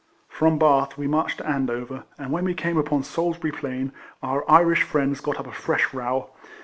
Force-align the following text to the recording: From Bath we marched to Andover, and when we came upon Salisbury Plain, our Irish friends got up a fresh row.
From 0.29 0.57
Bath 0.57 0.97
we 0.97 1.05
marched 1.05 1.37
to 1.37 1.47
Andover, 1.47 2.05
and 2.17 2.31
when 2.31 2.43
we 2.43 2.55
came 2.55 2.75
upon 2.75 3.03
Salisbury 3.03 3.51
Plain, 3.51 3.91
our 4.23 4.43
Irish 4.49 4.81
friends 4.81 5.19
got 5.21 5.37
up 5.39 5.45
a 5.45 5.51
fresh 5.51 5.93
row. 5.93 6.31